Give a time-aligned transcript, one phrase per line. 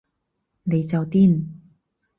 [0.63, 1.45] 你就癲